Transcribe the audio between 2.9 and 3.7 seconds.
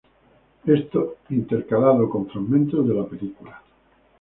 la película.